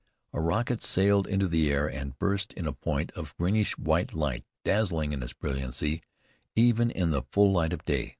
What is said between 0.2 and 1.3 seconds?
A rocket sailed